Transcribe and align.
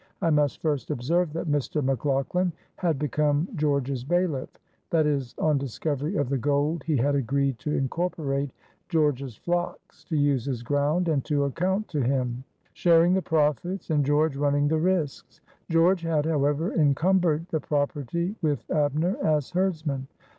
I 0.19 0.31
must 0.31 0.63
first 0.63 0.89
observe 0.89 1.31
that 1.33 1.45
Mr. 1.47 1.83
McLaughlan 1.83 2.53
had 2.77 2.97
become 2.97 3.47
George's 3.55 4.03
bailiff, 4.03 4.49
that 4.89 5.05
is, 5.05 5.35
on 5.37 5.59
discovery 5.59 6.15
of 6.15 6.27
the 6.27 6.39
gold 6.39 6.81
he 6.83 6.97
had 6.97 7.13
agreed 7.13 7.59
to 7.59 7.71
incorporate 7.77 8.49
George's 8.89 9.35
flocks, 9.35 10.03
to 10.05 10.17
use 10.17 10.45
his 10.45 10.63
ground 10.63 11.07
and 11.07 11.23
to 11.25 11.43
account 11.43 11.87
to 11.89 12.01
him, 12.01 12.43
sharing 12.73 13.13
the 13.13 13.21
profits, 13.21 13.91
and 13.91 14.03
George 14.03 14.35
running 14.35 14.67
the 14.67 14.79
risks. 14.79 15.39
George 15.69 16.01
had, 16.01 16.25
however, 16.25 16.73
encumbered 16.73 17.45
the 17.49 17.59
property 17.59 18.35
with 18.41 18.67
Abner 18.71 19.17
as 19.23 19.51
herdsman. 19.51 20.07